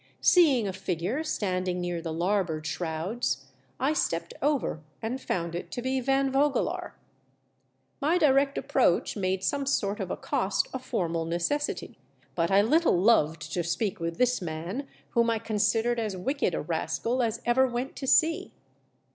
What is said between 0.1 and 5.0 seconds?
Seeing a figure standing near the larboard shrouds, I stepped over